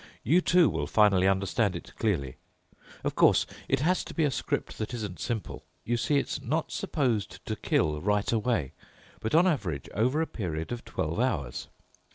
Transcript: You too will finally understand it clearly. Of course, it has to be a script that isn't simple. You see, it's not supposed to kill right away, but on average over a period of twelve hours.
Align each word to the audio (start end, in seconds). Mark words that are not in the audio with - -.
You 0.23 0.41
too 0.41 0.67
will 0.67 0.87
finally 0.87 1.27
understand 1.27 1.75
it 1.75 1.95
clearly. 1.99 2.37
Of 3.03 3.13
course, 3.13 3.45
it 3.69 3.81
has 3.81 4.03
to 4.05 4.15
be 4.15 4.23
a 4.23 4.31
script 4.31 4.79
that 4.79 4.95
isn't 4.95 5.19
simple. 5.19 5.63
You 5.85 5.95
see, 5.95 6.17
it's 6.17 6.41
not 6.41 6.71
supposed 6.71 7.45
to 7.45 7.55
kill 7.55 8.01
right 8.01 8.31
away, 8.31 8.71
but 9.19 9.35
on 9.35 9.45
average 9.45 9.87
over 9.93 10.19
a 10.19 10.25
period 10.25 10.71
of 10.71 10.83
twelve 10.85 11.19
hours. 11.19 11.67